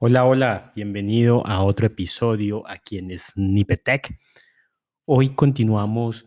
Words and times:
Hola, 0.00 0.26
hola, 0.26 0.72
bienvenido 0.76 1.44
a 1.44 1.64
otro 1.64 1.88
episodio 1.88 2.62
aquí 2.68 2.98
en 2.98 3.18
Snippetech. 3.18 4.16
Hoy 5.04 5.30
continuamos 5.30 6.24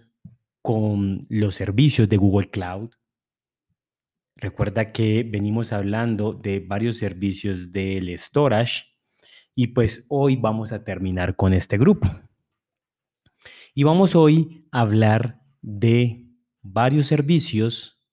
con 0.62 1.26
los 1.29 1.55
servicios 1.55 2.10
de 2.10 2.18
Google 2.18 2.49
Cloud. 2.49 2.89
Recuerda 4.36 4.92
que 4.92 5.23
venimos 5.23 5.71
hablando 5.71 6.34
de 6.34 6.60
varios 6.60 6.97
servicios 6.97 7.71
del 7.71 8.10
storage 8.18 8.88
y 9.55 9.68
pues 9.68 10.06
hoy 10.10 10.36
vamos 10.36 10.74
a 10.74 10.84
terminar 10.84 11.38
con 11.38 11.54
este 11.54 11.78
grupo. 11.78 12.10
Y 13.74 13.84
vamos 13.84 14.18
hoy 14.18 14.68
a 14.74 14.82
hablar 14.82 15.46
de 15.62 16.28
varios 16.62 17.08
servicios 17.08 18.04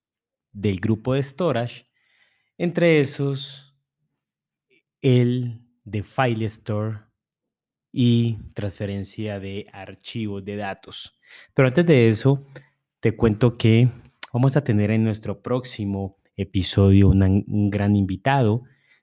del 0.53 0.79
grupo 0.79 1.15
de 1.15 1.23
storage, 1.25 1.91
entre 2.59 3.01
esos 3.01 3.68
el 5.01 5.61
de 5.85 6.03
File 6.03 6.45
Store 6.47 6.99
y 7.93 8.39
transferencia 8.55 9.41
de 9.41 9.67
archivos 9.73 10.45
de 10.45 10.57
datos. 10.57 11.19
Pero 11.55 11.69
antes 11.69 11.87
de 11.87 12.09
eso, 12.09 12.47
te 13.01 13.17
cuento 13.17 13.57
que 13.57 13.89
vamos 14.33 14.57
a 14.57 14.65
tener 14.65 14.91
en 14.91 15.05
nuestro 15.05 15.41
próximo 15.41 16.19
episodio 16.37 17.09
un 17.09 17.71
gran 17.71 17.97
invitado 17.97 18.63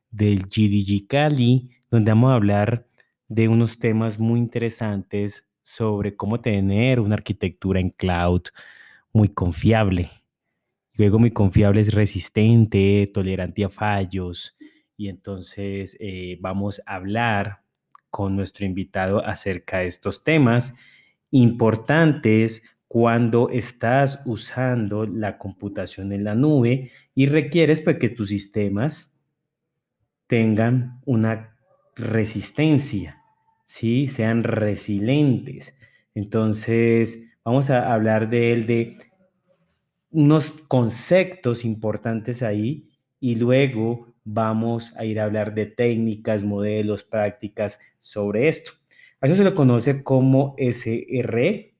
del 0.09 0.44
GDG 0.44 1.08
Cali, 1.08 1.70
donde 1.90 2.12
vamos 2.12 2.32
a 2.32 2.35
hablar 2.35 2.88
de 3.27 3.48
unos 3.48 3.80
temas 3.80 4.20
muy 4.20 4.40
interesantes 4.40 5.48
sobre 5.62 6.16
cómo 6.16 6.40
tener 6.40 6.99
una 6.99 7.16
arquitectura 7.16 7.80
en 7.80 7.90
cloud 7.90 8.43
muy 9.12 9.30
confiable. 9.30 10.09
Luego 10.93 11.20
muy 11.20 11.32
confiable 11.32 11.82
es 11.82 11.93
resistente, 11.93 13.09
tolerante 13.13 13.66
a 13.66 13.70
fallos, 13.70 14.55
y 14.98 15.09
entonces 15.09 15.98
eh, 15.99 16.38
vamos 16.41 16.81
a 16.85 16.95
hablar 16.95 17.62
con 18.09 18.35
nuestro 18.35 18.66
invitado 18.66 19.26
acerca 19.26 19.79
de 19.79 19.88
estos 19.88 20.24
temas 20.24 20.76
importantes 21.32 22.77
cuando 22.88 23.49
estás 23.49 24.21
usando 24.26 25.05
la 25.05 25.38
computación 25.38 26.13
en 26.13 26.23
la 26.23 26.35
nube 26.35 26.91
y 27.13 27.26
requieres 27.27 27.82
pues, 27.82 27.98
que 27.98 28.10
tus 28.10 28.29
sistemas 28.29 29.20
tengan 30.27 31.01
una 31.05 31.57
resistencia, 31.96 33.21
¿sí? 33.66 34.07
sean 34.07 34.43
resilientes. 34.43 35.76
Entonces, 36.13 37.27
vamos 37.43 37.70
a 37.70 37.93
hablar 37.93 38.29
de 38.29 38.54
él, 38.54 38.66
de 38.66 38.98
unos 40.12 40.51
conceptos 40.70 41.66
importantes 41.66 42.41
ahí 42.41 42.95
y 43.26 43.34
luego 43.37 44.13
vamos 44.23 44.95
a 44.98 45.04
ir 45.04 45.20
a 45.20 45.23
hablar 45.23 45.55
de 45.55 45.65
técnicas, 45.65 46.43
modelos, 46.43 47.04
prácticas 47.04 47.79
sobre 47.98 48.49
esto. 48.49 48.73
A 49.20 49.26
eso 49.26 49.35
se 49.35 49.43
lo 49.43 49.55
conoce 49.55 50.04
como 50.04 50.54
SRE 50.59 51.76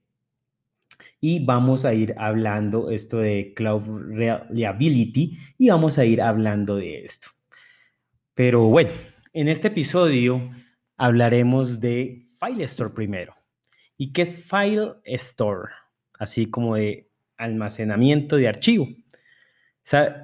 y 1.22 1.46
vamos 1.46 1.86
a 1.86 1.94
ir 1.94 2.16
hablando 2.18 2.90
esto 2.90 3.20
de 3.20 3.54
Cloud 3.56 3.84
Reliability 4.08 5.38
y 5.60 5.70
vamos 5.70 6.00
a 6.00 6.06
ir 6.06 6.20
hablando 6.20 6.78
de 6.78 7.06
esto. 7.06 7.28
Pero 8.34 8.64
bueno, 8.64 8.90
en 9.32 9.48
este 9.48 9.68
episodio 9.68 10.50
hablaremos 10.98 11.80
de 11.80 12.24
File 12.40 12.64
Store 12.64 12.90
primero. 12.90 13.36
¿Y 13.98 14.14
qué 14.14 14.24
es 14.24 14.34
File 14.34 14.94
Store? 15.04 15.72
Así 16.18 16.48
como 16.48 16.76
de 16.76 17.12
almacenamiento 17.38 18.36
de 18.38 18.48
archivo 18.48 18.88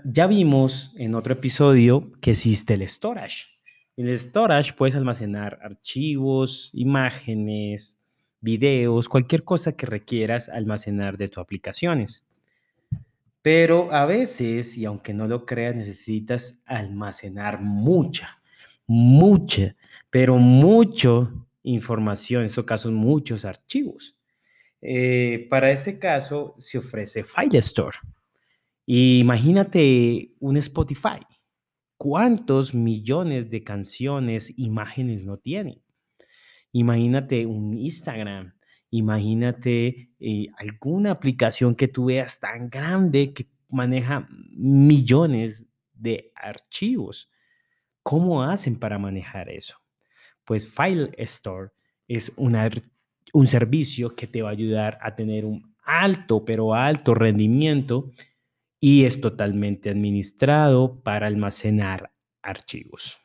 ya 0.05 0.27
vimos 0.27 0.91
en 0.97 1.13
otro 1.13 1.33
episodio 1.33 2.11
que 2.19 2.31
existe 2.31 2.73
el 2.73 2.87
storage. 2.87 3.47
En 3.95 4.07
el 4.07 4.17
storage 4.17 4.73
puedes 4.73 4.95
almacenar 4.95 5.59
archivos, 5.61 6.71
imágenes, 6.73 7.99
videos, 8.39 9.07
cualquier 9.07 9.43
cosa 9.43 9.73
que 9.73 9.85
requieras 9.85 10.49
almacenar 10.49 11.17
de 11.17 11.27
tus 11.27 11.43
aplicaciones. 11.43 12.25
Pero 13.43 13.91
a 13.91 14.05
veces, 14.05 14.77
y 14.77 14.85
aunque 14.85 15.13
no 15.13 15.27
lo 15.27 15.45
creas, 15.45 15.75
necesitas 15.75 16.61
almacenar 16.65 17.61
mucha, 17.61 18.41
mucha, 18.87 19.75
pero 20.09 20.37
mucho 20.37 21.47
información, 21.63 22.41
en 22.41 22.47
estos 22.47 22.65
casos 22.65 22.91
muchos 22.91 23.45
archivos. 23.45 24.15
Eh, 24.81 25.45
para 25.49 25.71
ese 25.71 25.99
caso 25.99 26.55
se 26.57 26.79
ofrece 26.79 27.23
File 27.23 27.59
Store 27.59 27.97
imagínate 28.93 30.33
un 30.39 30.57
Spotify. 30.57 31.21
¿Cuántos 31.95 32.73
millones 32.73 33.49
de 33.49 33.63
canciones, 33.63 34.53
imágenes 34.57 35.23
no 35.23 35.37
tiene? 35.37 35.81
Imagínate 36.73 37.45
un 37.45 37.77
Instagram. 37.77 38.53
Imagínate 38.89 40.11
eh, 40.19 40.47
alguna 40.57 41.11
aplicación 41.11 41.73
que 41.73 41.87
tú 41.87 42.05
veas 42.05 42.39
tan 42.41 42.69
grande 42.69 43.33
que 43.33 43.47
maneja 43.71 44.27
millones 44.49 45.67
de 45.93 46.33
archivos. 46.35 47.31
¿Cómo 48.03 48.43
hacen 48.43 48.77
para 48.77 48.99
manejar 48.99 49.49
eso? 49.49 49.77
Pues 50.43 50.67
File 50.67 51.11
Store 51.17 51.69
es 52.09 52.33
un 52.35 53.47
servicio 53.47 54.09
que 54.17 54.27
te 54.27 54.41
va 54.41 54.49
a 54.49 54.51
ayudar 54.51 54.97
a 55.01 55.15
tener 55.15 55.45
un 55.45 55.73
alto, 55.81 56.43
pero 56.43 56.73
alto 56.73 57.13
rendimiento 57.13 58.11
y 58.83 59.05
es 59.05 59.21
totalmente 59.21 59.91
administrado 59.91 61.01
para 61.03 61.27
almacenar 61.27 62.11
archivos. 62.41 63.21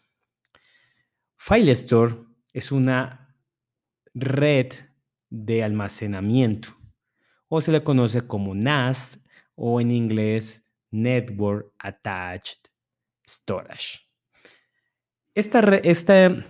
FileStore 1.36 2.16
es 2.52 2.70
una 2.70 3.34
red 4.14 4.72
de 5.30 5.64
almacenamiento 5.64 6.68
o 7.48 7.60
se 7.62 7.72
le 7.72 7.82
conoce 7.82 8.26
como 8.26 8.54
NAS 8.54 9.18
o 9.54 9.80
en 9.80 9.90
inglés 9.90 10.62
Network 10.90 11.72
Attached 11.78 12.58
Storage. 13.26 14.00
Esta, 15.34 15.60
esta, 15.76 16.46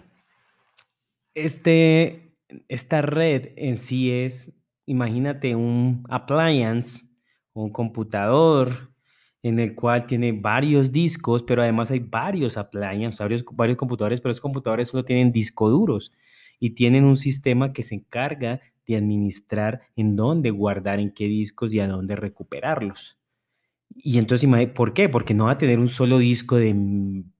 este, 1.34 2.37
esta 2.69 3.03
red 3.03 3.53
en 3.56 3.77
sí 3.77 4.11
es, 4.11 4.61
imagínate 4.84 5.55
un 5.55 6.05
appliance, 6.09 7.06
un 7.53 7.71
computador 7.71 8.96
en 9.49 9.61
el 9.61 9.77
cual 9.77 10.07
tiene 10.07 10.33
varios 10.33 10.91
discos, 10.91 11.45
pero 11.45 11.62
además 11.62 11.93
hay 11.93 12.01
varios 12.01 12.57
appliances, 12.57 13.21
varios, 13.21 13.45
varios 13.53 13.77
computadores, 13.77 14.21
pero 14.21 14.33
esos 14.33 14.41
computadores 14.41 14.89
solo 14.89 15.05
tienen 15.05 15.31
discos 15.31 15.71
duros 15.71 16.12
y 16.59 16.71
tienen 16.71 17.05
un 17.05 17.17
sistema 17.17 17.73
que 17.73 17.84
se 17.84 17.95
encarga 17.95 18.61
de 18.89 18.97
administrar 18.97 19.83
en 19.95 20.17
dónde 20.17 20.51
guardar, 20.51 20.99
en 20.99 21.12
qué 21.12 21.27
discos 21.27 21.73
y 21.73 21.79
a 21.79 21.87
dónde 21.87 22.17
recuperarlos. 22.17 23.19
Y 23.95 24.19
entonces, 24.19 24.49
¿por 24.75 24.95
qué? 24.95 25.09
Porque 25.09 25.33
no 25.33 25.45
va 25.45 25.53
a 25.53 25.59
tener 25.59 25.78
un 25.78 25.89
solo 25.89 26.19
disco 26.19 26.57
de 26.57 26.75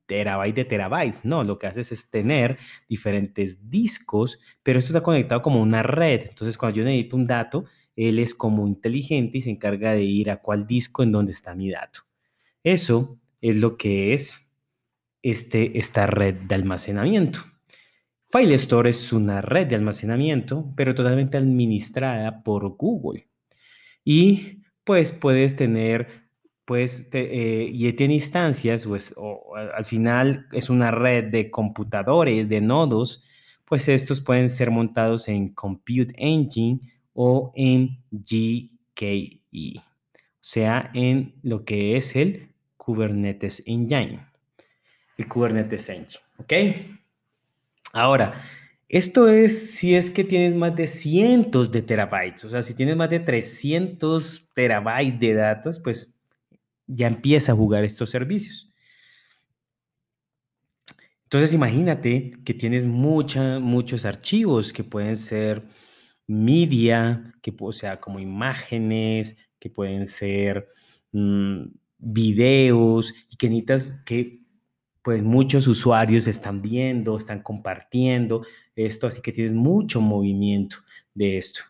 terabytes 0.06 0.55
de 0.55 0.65
terabytes, 0.65 1.25
no, 1.25 1.43
lo 1.43 1.59
que 1.59 1.67
haces 1.67 1.91
es 1.91 2.09
tener 2.09 2.56
diferentes 2.88 3.69
discos, 3.69 4.38
pero 4.62 4.78
esto 4.78 4.93
está 4.93 5.03
conectado 5.03 5.43
como 5.43 5.61
una 5.61 5.83
red. 5.83 6.21
Entonces, 6.28 6.56
cuando 6.56 6.77
yo 6.77 6.84
necesito 6.84 7.17
un 7.17 7.27
dato, 7.27 7.65
él 7.96 8.18
es 8.18 8.34
como 8.34 8.68
inteligente 8.68 9.38
y 9.38 9.40
se 9.40 9.50
encarga 9.50 9.94
de 9.94 10.04
ir 10.04 10.30
a 10.30 10.42
cuál 10.42 10.66
disco 10.66 11.02
en 11.02 11.12
donde 11.12 11.32
está 11.32 11.54
mi 11.54 11.70
dato. 11.70 12.00
Eso 12.62 13.18
es 13.40 13.56
lo 13.56 13.76
que 13.76 14.12
es 14.12 14.50
este, 15.22 15.78
esta 15.78 16.06
red 16.06 16.34
de 16.34 16.54
almacenamiento. 16.54 17.40
File 18.28 18.54
Store 18.54 18.90
es 18.90 19.12
una 19.12 19.40
red 19.40 19.66
de 19.66 19.76
almacenamiento, 19.76 20.72
pero 20.76 20.94
totalmente 20.94 21.38
administrada 21.38 22.42
por 22.42 22.68
Google. 22.76 23.28
Y 24.04 24.62
pues 24.84 25.12
puedes 25.12 25.56
tener, 25.56 26.28
pues, 26.64 27.08
eh, 27.12 27.70
y 27.72 27.92
tiene 27.94 28.14
instancias, 28.14 28.86
pues, 28.86 29.14
o, 29.16 29.56
al 29.56 29.84
final 29.84 30.46
es 30.52 30.70
una 30.70 30.90
red 30.90 31.24
de 31.24 31.50
computadores, 31.50 32.49
de 32.49 32.60
nodos, 32.60 33.25
pues 33.64 33.88
estos 33.88 34.20
pueden 34.20 34.49
ser 34.49 34.70
montados 34.70 35.28
en 35.28 35.49
Compute 35.54 36.14
Engine 36.16 36.81
o 37.18 37.52
en 37.56 37.98
GKE, 38.10 39.40
o 39.78 39.82
sea, 40.38 40.90
en 40.94 41.34
lo 41.42 41.64
que 41.64 41.96
es 41.96 42.14
el 42.14 42.50
Kubernetes 42.76 43.62
Engine. 43.66 44.26
El 45.16 45.26
Kubernetes 45.26 45.88
Engine, 45.88 46.20
¿ok? 46.38 46.52
Ahora, 47.94 48.44
esto 48.88 49.28
es 49.28 49.70
si 49.72 49.94
es 49.94 50.10
que 50.10 50.24
tienes 50.24 50.54
más 50.54 50.76
de 50.76 50.86
cientos 50.86 51.72
de 51.72 51.80
terabytes, 51.80 52.44
o 52.44 52.50
sea, 52.50 52.60
si 52.60 52.74
tienes 52.74 52.96
más 52.96 53.08
de 53.08 53.20
300 53.20 54.50
terabytes 54.54 55.18
de 55.18 55.34
datos, 55.34 55.80
pues 55.80 56.14
ya 56.86 57.06
empieza 57.06 57.52
a 57.52 57.56
jugar 57.56 57.82
estos 57.82 58.10
servicios. 58.10 58.70
Entonces 61.24 61.54
imagínate 61.54 62.32
que 62.44 62.54
tienes 62.54 62.86
muchos 62.86 64.04
archivos 64.04 64.72
que 64.72 64.84
pueden 64.84 65.16
ser 65.16 65.64
media, 66.26 67.34
que 67.43 67.55
o 67.58 67.73
sea, 67.73 68.00
como 68.00 68.19
imágenes, 68.20 69.37
que 69.58 69.70
pueden 69.70 70.06
ser 70.06 70.69
mm, 71.12 71.67
videos, 71.99 73.14
y 73.31 73.37
que 73.37 73.49
necesitas 73.49 73.90
que 74.05 74.40
pues 75.02 75.23
muchos 75.23 75.69
usuarios 75.69 76.26
están 76.26 76.61
viendo, 76.61 77.17
están 77.17 77.40
compartiendo 77.40 78.44
esto, 78.75 79.06
así 79.06 79.20
que 79.23 79.31
tienes 79.31 79.55
mucho 79.55 80.00
movimiento 80.00 80.78
de 81.14 81.38
esto. 81.38 81.61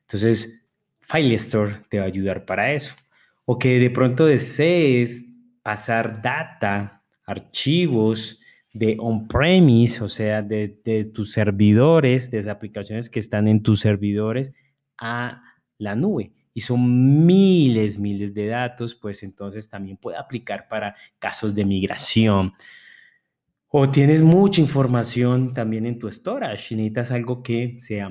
Entonces, 0.00 0.66
Filestore 1.00 1.82
te 1.90 1.98
va 1.98 2.04
a 2.04 2.08
ayudar 2.08 2.46
para 2.46 2.72
eso. 2.72 2.94
O 3.44 3.58
que 3.58 3.78
de 3.78 3.90
pronto 3.90 4.24
desees 4.24 5.26
pasar 5.62 6.22
data, 6.22 7.04
archivos 7.26 8.40
de 8.78 8.96
on-premise, 8.98 10.04
o 10.04 10.08
sea, 10.08 10.42
de, 10.42 11.10
tus 11.12 11.32
servidores, 11.32 12.30
de 12.30 12.38
las 12.38 12.48
aplicaciones 12.48 13.08
que 13.08 13.20
están 13.20 13.48
en 13.48 13.62
tus 13.62 13.80
servidores 13.80 14.52
a 14.98 15.42
la 15.78 15.94
nube. 15.94 16.32
Y 16.52 16.60
son 16.60 17.26
miles, 17.26 17.98
miles 17.98 18.32
de 18.34 18.46
datos, 18.46 18.94
pues 18.94 19.22
entonces 19.22 19.68
también 19.68 19.96
puede 19.96 20.16
aplicar 20.16 20.68
para 20.68 20.94
casos 21.18 21.54
de 21.54 21.64
migración. 21.64 22.52
O 23.68 23.90
tienes 23.90 24.22
mucha 24.22 24.60
información 24.60 25.52
también 25.52 25.86
en 25.86 25.98
tu 25.98 26.10
storage 26.10 26.74
necesitas 26.74 27.10
algo 27.10 27.42
que, 27.42 27.76
sea 27.80 28.10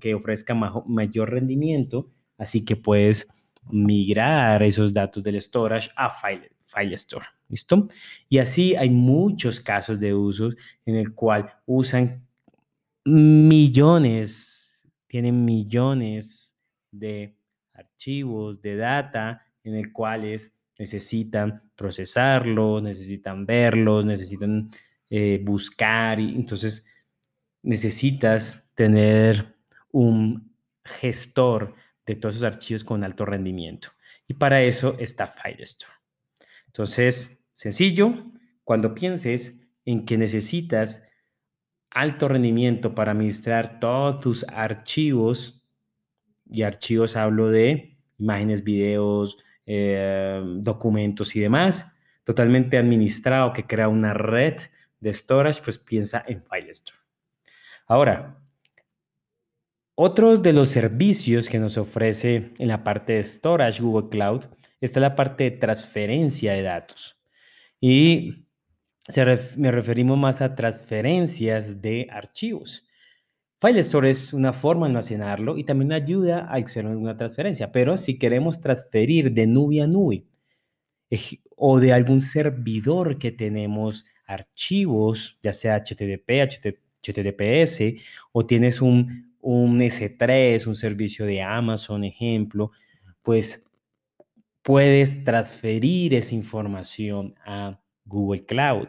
que 0.00 0.14
ofrezca 0.14 0.54
mayor 0.54 1.30
rendimiento, 1.30 2.10
así 2.38 2.64
que 2.64 2.76
puedes 2.76 3.28
migrar 3.70 4.62
esos 4.62 4.92
datos 4.92 5.22
del 5.22 5.40
storage 5.40 5.90
a 5.96 6.10
File, 6.10 6.50
file 6.72 6.94
Store. 6.94 7.26
¿Listo? 7.48 7.88
Y 8.28 8.38
así 8.38 8.74
hay 8.76 8.90
muchos 8.90 9.60
casos 9.60 10.00
de 10.00 10.14
usos 10.14 10.56
en 10.86 10.96
el 10.96 11.14
cual 11.14 11.52
usan 11.66 12.26
millones, 13.04 14.86
tienen 15.06 15.44
millones 15.44 16.56
de 16.90 17.36
archivos, 17.74 18.60
de 18.62 18.76
data, 18.76 19.44
en 19.64 19.74
el 19.74 19.92
cuales 19.92 20.54
necesitan 20.78 21.70
procesarlos, 21.76 22.82
necesitan 22.82 23.44
verlos, 23.46 24.04
necesitan 24.04 24.70
eh, 25.10 25.40
buscar. 25.42 26.18
Y 26.18 26.34
entonces 26.34 26.86
necesitas 27.62 28.72
tener 28.74 29.54
un 29.90 30.52
gestor 30.84 31.74
de 32.04 32.16
todos 32.16 32.36
esos 32.36 32.46
archivos 32.46 32.82
con 32.82 33.04
alto 33.04 33.24
rendimiento. 33.24 33.88
Y 34.26 34.34
para 34.34 34.62
eso 34.62 34.96
está 34.98 35.26
Firestore. 35.26 36.01
Entonces, 36.72 37.44
sencillo, 37.52 38.32
cuando 38.64 38.94
pienses 38.94 39.54
en 39.84 40.06
que 40.06 40.16
necesitas 40.16 41.02
alto 41.90 42.28
rendimiento 42.28 42.94
para 42.94 43.12
administrar 43.12 43.78
todos 43.78 44.20
tus 44.20 44.48
archivos, 44.48 45.68
y 46.46 46.62
archivos 46.62 47.16
hablo 47.16 47.50
de 47.50 47.98
imágenes, 48.18 48.64
videos, 48.64 49.36
eh, 49.66 50.42
documentos 50.56 51.36
y 51.36 51.40
demás, 51.40 51.94
totalmente 52.24 52.78
administrado 52.78 53.52
que 53.52 53.66
crea 53.66 53.88
una 53.88 54.14
red 54.14 54.56
de 54.98 55.12
storage, 55.12 55.60
pues 55.62 55.76
piensa 55.76 56.24
en 56.26 56.42
Filestore. 56.42 56.98
Ahora, 57.86 58.38
otro 59.94 60.38
de 60.38 60.54
los 60.54 60.70
servicios 60.70 61.50
que 61.50 61.58
nos 61.58 61.76
ofrece 61.76 62.52
en 62.58 62.68
la 62.68 62.82
parte 62.82 63.12
de 63.14 63.24
storage 63.24 63.82
Google 63.82 64.08
Cloud 64.08 64.46
está 64.86 65.00
la 65.00 65.14
parte 65.14 65.44
de 65.44 65.50
transferencia 65.52 66.52
de 66.52 66.62
datos. 66.62 67.18
Y 67.80 68.46
me 69.56 69.70
referimos 69.70 70.18
más 70.18 70.42
a 70.42 70.54
transferencias 70.54 71.80
de 71.80 72.08
archivos. 72.10 72.84
Filestore 73.60 74.10
es 74.10 74.32
una 74.32 74.52
forma 74.52 74.86
de 74.86 74.90
almacenarlo 74.90 75.56
y 75.56 75.64
también 75.64 75.92
ayuda 75.92 76.40
a 76.40 76.56
hacer 76.56 76.84
una 76.84 77.16
transferencia, 77.16 77.70
pero 77.70 77.96
si 77.96 78.18
queremos 78.18 78.60
transferir 78.60 79.32
de 79.32 79.46
nube 79.46 79.80
a 79.80 79.86
nube 79.86 80.26
o 81.56 81.78
de 81.78 81.92
algún 81.92 82.20
servidor 82.20 83.18
que 83.18 83.30
tenemos 83.30 84.04
archivos, 84.26 85.38
ya 85.42 85.52
sea 85.52 85.76
HTTP, 85.76 86.28
HTTPS, 87.02 88.02
o 88.32 88.46
tienes 88.46 88.82
un, 88.82 89.36
un 89.40 89.78
S3, 89.80 90.66
un 90.66 90.74
servicio 90.74 91.24
de 91.26 91.42
Amazon, 91.42 92.02
ejemplo, 92.02 92.72
pues 93.22 93.64
puedes 94.62 95.24
transferir 95.24 96.14
esa 96.14 96.34
información 96.34 97.34
a 97.44 97.80
Google 98.04 98.44
Cloud. 98.44 98.88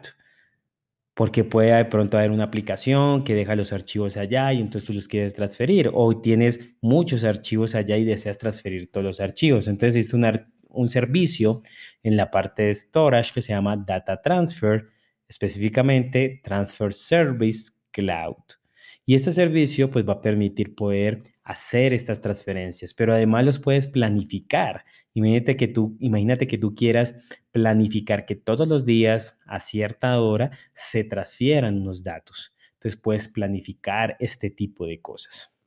Porque 1.14 1.44
puede 1.44 1.72
de 1.72 1.84
pronto 1.84 2.18
haber 2.18 2.32
una 2.32 2.44
aplicación 2.44 3.22
que 3.22 3.34
deja 3.34 3.54
los 3.54 3.72
archivos 3.72 4.16
allá 4.16 4.52
y 4.52 4.60
entonces 4.60 4.86
tú 4.86 4.92
los 4.92 5.06
quieres 5.06 5.34
transferir. 5.34 5.90
O 5.94 6.20
tienes 6.20 6.76
muchos 6.80 7.22
archivos 7.22 7.76
allá 7.76 7.96
y 7.96 8.04
deseas 8.04 8.36
transferir 8.38 8.90
todos 8.90 9.04
los 9.04 9.20
archivos. 9.20 9.68
Entonces 9.68 10.06
es 10.06 10.12
un, 10.12 10.28
un 10.68 10.88
servicio 10.88 11.62
en 12.02 12.16
la 12.16 12.30
parte 12.32 12.64
de 12.64 12.74
storage 12.74 13.32
que 13.32 13.42
se 13.42 13.52
llama 13.52 13.76
Data 13.76 14.20
Transfer 14.20 14.86
específicamente 15.28 16.40
Transfer 16.42 16.92
Service 16.92 17.72
Cloud. 17.90 18.63
Y 19.06 19.14
este 19.14 19.32
servicio 19.32 19.90
pues 19.90 20.08
va 20.08 20.14
a 20.14 20.20
permitir 20.22 20.74
poder 20.74 21.22
hacer 21.42 21.92
estas 21.92 22.22
transferencias, 22.22 22.94
pero 22.94 23.12
además 23.12 23.44
los 23.44 23.58
puedes 23.58 23.86
planificar. 23.86 24.84
Imagínate 25.12 25.56
que 25.56 25.68
tú, 25.68 25.96
imagínate 26.00 26.46
que 26.46 26.56
tú 26.56 26.74
quieras 26.74 27.16
planificar 27.52 28.24
que 28.24 28.34
todos 28.34 28.66
los 28.66 28.86
días 28.86 29.38
a 29.44 29.60
cierta 29.60 30.18
hora 30.20 30.50
se 30.72 31.04
transfieran 31.04 31.82
unos 31.82 32.02
datos. 32.02 32.54
Entonces 32.74 32.98
puedes 32.98 33.28
planificar 33.28 34.16
este 34.20 34.48
tipo 34.50 34.86
de 34.86 35.00
cosas. 35.02 35.58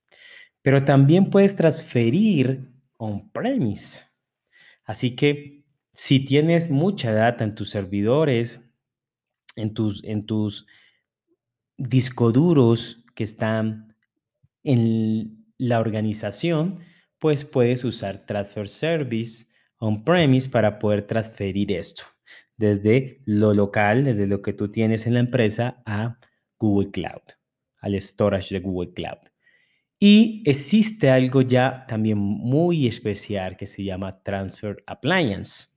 Pero 0.64 0.84
también 0.84 1.30
puedes 1.30 1.56
transferir 1.56 2.72
on-premise. 2.98 4.06
Así 4.84 5.16
que 5.16 5.64
si 5.94 6.22
tienes 6.22 6.72
mucha 6.72 7.14
data 7.14 7.44
en 7.44 7.54
tus 7.54 7.70
servidores, 7.70 8.62
en 9.56 9.74
tus, 9.74 10.04
en 10.04 10.26
tus 10.26 10.66
discos 11.78 12.34
duros 12.34 13.04
que 13.18 13.24
están 13.24 13.96
en 14.64 15.44
la 15.58 15.80
organización, 15.80 16.82
pues 17.18 17.46
puedes 17.46 17.84
usar 17.84 18.28
Transfer 18.28 18.70
Service 18.70 19.48
on-premise 19.80 20.50
para 20.50 20.78
poder 20.78 21.08
transferir 21.08 21.72
esto 21.72 22.04
desde 22.58 23.24
lo 23.26 23.56
local, 23.56 24.04
desde 24.04 24.28
lo 24.28 24.44
que 24.44 24.54
tú 24.54 24.70
tienes 24.70 25.08
en 25.08 25.16
la 25.16 25.20
empresa 25.20 25.82
a 25.88 26.20
Google 26.60 26.92
Cloud, 26.92 27.24
al 27.80 28.00
storage 28.00 28.54
de 28.54 28.62
Google 28.62 28.94
Cloud. 28.94 29.18
Y 30.00 30.44
existe 30.46 31.10
algo 31.10 31.42
ya 31.42 31.86
también 31.88 32.20
muy 32.20 32.86
especial 32.86 33.58
que 33.58 33.66
se 33.66 33.84
llama 33.84 34.22
Transfer 34.22 34.84
Appliance. 34.86 35.70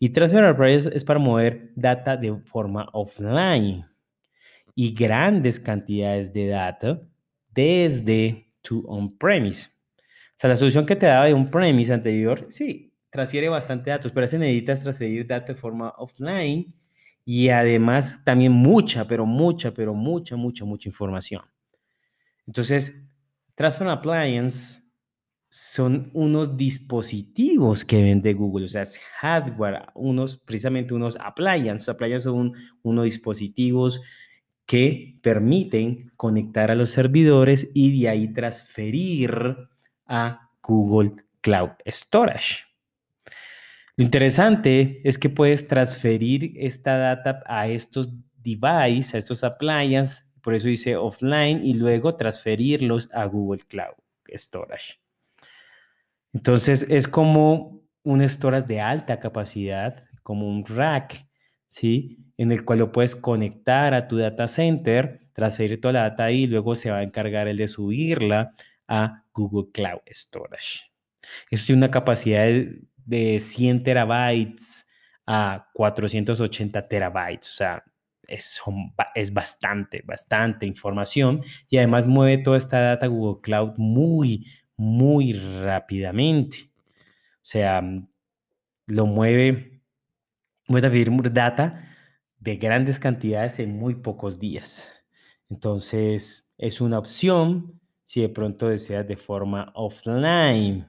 Y 0.00 0.08
Transfer 0.08 0.42
Appliance 0.42 0.90
es 0.92 1.04
para 1.04 1.20
mover 1.20 1.70
data 1.76 2.16
de 2.16 2.34
forma 2.40 2.88
offline 2.92 3.86
y 4.74 4.94
grandes 4.94 5.60
cantidades 5.60 6.32
de 6.32 6.48
data 6.48 7.02
desde 7.50 8.52
tu 8.62 8.84
on-premise. 8.88 9.68
O 9.68 10.34
sea, 10.34 10.50
la 10.50 10.56
solución 10.56 10.86
que 10.86 10.96
te 10.96 11.06
daba 11.06 11.26
de 11.26 11.34
on-premise 11.34 11.92
anterior, 11.92 12.46
sí, 12.48 12.94
transfiere 13.10 13.48
bastante 13.48 13.90
datos, 13.90 14.10
pero 14.12 14.26
se 14.26 14.38
necesitas 14.38 14.82
transferir 14.82 15.26
data 15.26 15.52
de 15.52 15.58
forma 15.58 15.90
offline 15.98 16.74
y 17.24 17.50
además 17.50 18.22
también 18.24 18.52
mucha, 18.52 19.06
pero 19.06 19.26
mucha, 19.26 19.72
pero 19.72 19.94
mucha, 19.94 20.36
mucha, 20.36 20.64
mucha 20.64 20.88
información. 20.88 21.42
Entonces, 22.46 23.04
Transfer 23.54 23.86
Appliance 23.88 24.82
son 25.48 26.10
unos 26.14 26.56
dispositivos 26.56 27.84
que 27.84 28.02
vende 28.02 28.32
Google, 28.32 28.64
o 28.64 28.68
sea, 28.68 28.82
es 28.82 28.98
hardware, 29.20 29.86
unos, 29.94 30.38
precisamente 30.38 30.94
unos 30.94 31.16
appliances. 31.20 31.90
Appliances 31.90 32.24
son 32.24 32.54
unos 32.82 33.04
dispositivos 33.04 34.00
que 34.66 35.18
permiten 35.22 36.12
conectar 36.16 36.70
a 36.70 36.74
los 36.74 36.90
servidores 36.90 37.70
y 37.74 38.00
de 38.00 38.08
ahí 38.08 38.32
transferir 38.32 39.56
a 40.06 40.50
Google 40.62 41.16
Cloud 41.40 41.70
Storage. 41.86 42.64
Lo 43.96 44.04
interesante 44.04 45.00
es 45.04 45.18
que 45.18 45.28
puedes 45.28 45.68
transferir 45.68 46.54
esta 46.56 46.96
data 46.96 47.42
a 47.46 47.68
estos 47.68 48.08
devices, 48.36 49.14
a 49.14 49.18
estos 49.18 49.44
appliances, 49.44 50.24
por 50.40 50.54
eso 50.54 50.68
dice 50.68 50.96
offline, 50.96 51.62
y 51.62 51.74
luego 51.74 52.16
transferirlos 52.16 53.08
a 53.12 53.26
Google 53.26 53.62
Cloud 53.68 53.94
Storage. 54.34 54.94
Entonces 56.32 56.86
es 56.88 57.06
como 57.06 57.82
un 58.02 58.26
storage 58.28 58.66
de 58.66 58.80
alta 58.80 59.20
capacidad, 59.20 59.94
como 60.22 60.48
un 60.48 60.64
rack, 60.64 61.26
¿sí? 61.68 62.18
En 62.42 62.50
el 62.50 62.64
cual 62.64 62.80
lo 62.80 62.90
puedes 62.90 63.14
conectar 63.14 63.94
a 63.94 64.08
tu 64.08 64.16
data 64.16 64.48
center, 64.48 65.20
transferir 65.32 65.80
toda 65.80 65.92
la 65.92 66.02
data 66.02 66.32
y 66.32 66.48
luego 66.48 66.74
se 66.74 66.90
va 66.90 66.98
a 66.98 67.02
encargar 67.04 67.46
el 67.46 67.56
de 67.56 67.68
subirla 67.68 68.52
a 68.88 69.22
Google 69.32 69.70
Cloud 69.72 70.00
Storage. 70.10 70.90
Esto 71.52 71.66
tiene 71.66 71.78
una 71.78 71.92
capacidad 71.92 72.48
de, 73.04 73.38
100 73.38 73.84
terabytes 73.84 74.88
a 75.24 75.68
480 75.72 76.88
terabytes, 76.88 77.48
o 77.48 77.52
sea, 77.52 77.84
es, 78.26 79.32
bastante, 79.32 80.02
bastante 80.04 80.66
información 80.66 81.44
y 81.68 81.76
además 81.76 82.08
mueve 82.08 82.38
toda 82.42 82.56
esta 82.56 82.80
data 82.80 83.06
Google 83.06 83.40
Cloud 83.40 83.74
muy, 83.76 84.48
muy 84.76 85.32
rápidamente. 85.32 86.72
O 87.36 87.44
sea, 87.44 87.84
lo 88.86 89.06
mueve, 89.06 89.80
puede 90.66 90.80
transferir 90.80 91.32
data 91.32 91.88
de 92.42 92.56
grandes 92.56 92.98
cantidades 92.98 93.60
en 93.60 93.78
muy 93.78 93.94
pocos 93.94 94.40
días. 94.40 95.04
Entonces, 95.48 96.52
es 96.58 96.80
una 96.80 96.98
opción 96.98 97.80
si 98.04 98.20
de 98.20 98.28
pronto 98.28 98.68
deseas 98.68 99.06
de 99.06 99.16
forma 99.16 99.70
offline. 99.76 100.88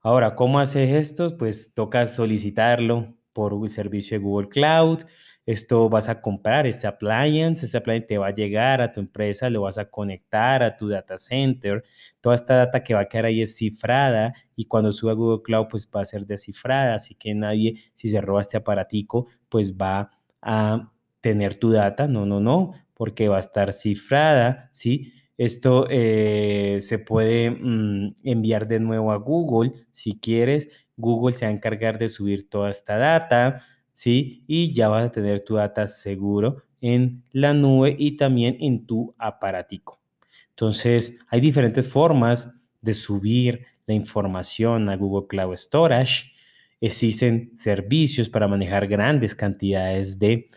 Ahora, 0.00 0.36
¿cómo 0.36 0.60
haces 0.60 0.92
esto? 0.92 1.36
Pues 1.36 1.74
toca 1.74 2.06
solicitarlo 2.06 3.16
por 3.32 3.52
el 3.60 3.68
servicio 3.68 4.16
de 4.16 4.24
Google 4.24 4.48
Cloud. 4.48 5.02
Esto 5.44 5.88
vas 5.88 6.08
a 6.08 6.20
comprar 6.20 6.68
este 6.68 6.86
appliance, 6.86 7.66
este 7.66 7.78
appliance 7.78 8.06
te 8.06 8.18
va 8.18 8.28
a 8.28 8.34
llegar 8.34 8.80
a 8.80 8.92
tu 8.92 9.00
empresa, 9.00 9.50
lo 9.50 9.62
vas 9.62 9.78
a 9.78 9.90
conectar 9.90 10.62
a 10.62 10.76
tu 10.76 10.88
data 10.88 11.18
center. 11.18 11.82
Toda 12.20 12.36
esta 12.36 12.54
data 12.56 12.84
que 12.84 12.94
va 12.94 13.00
a 13.00 13.08
quedar 13.08 13.26
ahí 13.26 13.42
es 13.42 13.56
cifrada 13.56 14.34
y 14.54 14.66
cuando 14.66 14.92
suba 14.92 15.12
a 15.12 15.14
Google 15.16 15.42
Cloud 15.42 15.66
pues 15.68 15.90
va 15.94 16.02
a 16.02 16.04
ser 16.04 16.26
descifrada, 16.26 16.94
así 16.94 17.16
que 17.16 17.34
nadie, 17.34 17.74
si 17.94 18.08
se 18.08 18.20
roba 18.20 18.40
este 18.40 18.56
aparatico, 18.56 19.26
pues 19.48 19.76
va 19.76 20.10
a 20.42 20.92
tener 21.20 21.56
tu 21.56 21.70
data. 21.70 22.06
No, 22.08 22.26
no, 22.26 22.40
no, 22.40 22.72
porque 22.94 23.28
va 23.28 23.36
a 23.38 23.40
estar 23.40 23.72
cifrada, 23.72 24.68
¿sí? 24.72 25.12
Esto 25.38 25.86
eh, 25.90 26.78
se 26.80 26.98
puede 26.98 27.50
mm, 27.50 28.16
enviar 28.24 28.66
de 28.68 28.80
nuevo 28.80 29.12
a 29.12 29.16
Google 29.16 29.72
si 29.92 30.18
quieres. 30.18 30.70
Google 30.96 31.34
se 31.34 31.44
va 31.44 31.50
a 31.50 31.54
encargar 31.54 31.98
de 31.98 32.08
subir 32.08 32.48
toda 32.48 32.70
esta 32.70 32.96
data, 32.96 33.62
¿sí? 33.92 34.44
Y 34.46 34.72
ya 34.72 34.88
vas 34.88 35.10
a 35.10 35.12
tener 35.12 35.40
tu 35.40 35.56
data 35.56 35.86
seguro 35.86 36.62
en 36.80 37.22
la 37.32 37.52
nube 37.52 37.94
y 37.98 38.16
también 38.16 38.56
en 38.60 38.86
tu 38.86 39.12
aparatico. 39.18 40.00
Entonces, 40.50 41.18
hay 41.28 41.40
diferentes 41.40 41.86
formas 41.86 42.54
de 42.80 42.94
subir 42.94 43.66
la 43.86 43.94
información 43.94 44.88
a 44.88 44.96
Google 44.96 45.26
Cloud 45.28 45.54
Storage. 45.56 46.32
Existen 46.80 47.52
servicios 47.56 48.28
para 48.28 48.48
manejar 48.48 48.86
grandes 48.86 49.34
cantidades 49.34 50.18
de, 50.18 50.50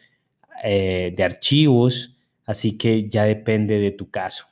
eh, 0.63 1.13
de 1.15 1.23
archivos, 1.23 2.17
así 2.45 2.77
que 2.77 3.07
ya 3.09 3.23
depende 3.23 3.79
de 3.79 3.91
tu 3.91 4.09
caso. 4.09 4.45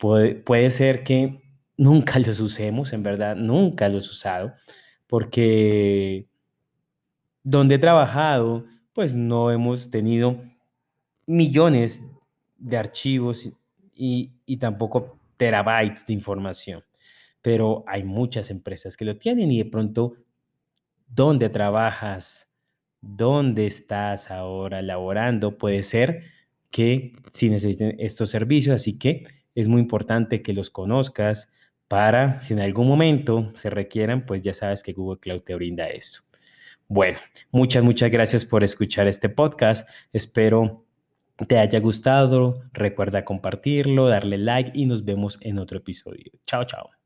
Puede, 0.00 0.70
ser 0.70 1.04
que 1.04 1.42
nunca 1.76 2.18
los 2.18 2.40
usemos, 2.40 2.94
en 2.94 3.02
verdad, 3.02 3.36
nunca 3.36 3.90
los 3.90 4.06
he 4.06 4.10
usado, 4.10 4.54
porque 5.06 6.26
donde 7.42 7.74
he 7.74 7.78
trabajado, 7.78 8.64
pues 8.94 9.14
no 9.14 9.50
hemos 9.50 9.90
tenido 9.90 10.42
millones 11.26 12.02
de 12.56 12.76
archivos 12.78 13.46
y, 13.94 14.32
y, 14.46 14.56
tampoco 14.56 15.18
terabytes 15.36 16.06
de 16.06 16.14
información. 16.14 16.82
Pero 17.42 17.84
hay 17.86 18.02
muchas 18.02 18.50
empresas 18.50 18.96
que 18.96 19.04
lo 19.04 19.18
tienen 19.18 19.50
y 19.50 19.58
de 19.58 19.70
pronto, 19.70 20.14
¿dónde 21.10 21.48
trabajas? 21.48 22.48
¿Dónde 23.00 23.66
estás 23.66 24.30
ahora 24.30 24.82
laborando? 24.82 25.58
Puede 25.58 25.82
ser 25.82 26.24
que 26.70 27.12
sí 27.30 27.50
necesiten 27.50 27.96
estos 27.98 28.30
servicios, 28.30 28.74
así 28.76 28.98
que 28.98 29.26
es 29.54 29.68
muy 29.68 29.80
importante 29.80 30.42
que 30.42 30.54
los 30.54 30.70
conozcas 30.70 31.50
para, 31.88 32.40
si 32.40 32.54
en 32.54 32.60
algún 32.60 32.86
momento 32.86 33.50
se 33.54 33.68
requieran, 33.68 34.24
pues 34.24 34.42
ya 34.42 34.52
sabes 34.52 34.82
que 34.82 34.92
Google 34.92 35.18
Cloud 35.18 35.42
te 35.42 35.54
brinda 35.54 35.88
esto. 35.88 36.20
Bueno, 36.86 37.18
muchas, 37.50 37.82
muchas 37.82 38.10
gracias 38.10 38.44
por 38.44 38.64
escuchar 38.64 39.08
este 39.08 39.28
podcast. 39.28 39.88
Espero 40.12 40.84
te 41.46 41.58
haya 41.58 41.80
gustado. 41.80 42.62
Recuerda 42.72 43.24
compartirlo, 43.24 44.08
darle 44.08 44.38
like 44.38 44.72
y 44.74 44.86
nos 44.86 45.04
vemos 45.04 45.38
en 45.40 45.58
otro 45.58 45.78
episodio. 45.78 46.32
Chao, 46.46 46.64
chao. 46.64 46.99